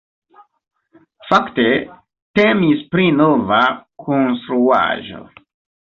[1.31, 1.65] Fakte
[2.39, 3.61] temis pri nova
[4.07, 5.23] konstruaĵo.